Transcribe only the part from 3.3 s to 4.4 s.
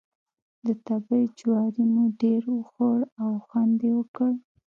خوند یې وکړ.